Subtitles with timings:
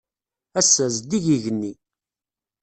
[0.59, 1.73] Ass-a, zeddig yigenni.